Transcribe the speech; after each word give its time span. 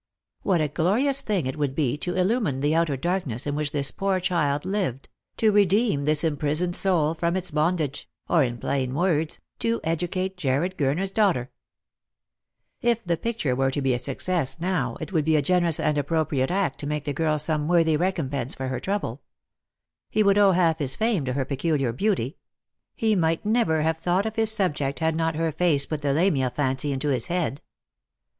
What 0.41 0.61
a 0.61 0.67
glorious 0.67 1.21
thing 1.21 1.45
it 1.45 1.59
would 1.59 1.75
be 1.75 1.95
to 1.99 2.15
illumine 2.15 2.61
the 2.61 2.73
outer 2.73 2.97
darkness 2.97 3.45
in 3.45 3.53
which 3.53 3.71
this 3.71 3.91
poor 3.91 4.19
child 4.19 4.65
lived— 4.65 5.09
to 5.37 5.51
redeem 5.51 6.05
this 6.05 6.23
imprisoned 6.23 6.75
soul 6.75 7.13
from 7.13 7.35
its 7.35 7.51
bondage— 7.51 8.09
or, 8.27 8.43
in 8.43 8.57
plain 8.57 8.95
words, 8.95 9.37
to 9.59 9.79
educate 9.83 10.37
Jarred 10.37 10.75
Gurner's 10.75 11.11
daughter! 11.11 11.51
If 12.81 13.03
the 13.03 13.15
picture 13.15 13.55
were 13.55 13.69
to 13.69 13.79
be 13.79 13.93
a 13.93 13.99
success, 13.99 14.59
now, 14.59 14.97
it 14.99 15.13
would 15.13 15.23
be 15.23 15.35
a 15.35 15.41
generous 15.43 15.79
and 15.79 15.99
appropriate 15.99 16.49
act 16.49 16.79
to 16.79 16.87
make 16.87 17.03
the 17.03 17.13
girl 17.13 17.37
some 17.37 17.67
worthy 17.67 17.95
recompense 17.95 18.55
for 18.55 18.69
her 18.69 18.79
trouble. 18.79 19.21
He 20.09 20.23
would 20.23 20.39
owe 20.39 20.53
half 20.53 20.79
his 20.79 20.95
fame 20.95 21.25
to 21.25 21.33
her 21.33 21.45
Eeculiar 21.45 21.95
beauty. 21.95 22.37
He 22.95 23.15
might 23.15 23.45
never 23.45 23.83
have 23.83 23.99
thought 23.99 24.25
of 24.25 24.35
his 24.35 24.51
subject 24.51 24.99
ad 24.99 25.15
not 25.15 25.35
her 25.35 25.51
face 25.51 25.85
put 25.85 26.01
the 26.01 26.11
Lamia 26.11 26.49
fancy 26.49 26.91
into 26.91 27.09
his 27.09 27.27
head. 27.27 27.61